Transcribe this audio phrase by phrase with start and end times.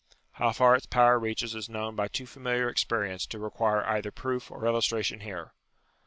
[0.31, 4.49] How far its power reaches is known by too familiar experience to require either proof
[4.49, 5.53] or illustration here.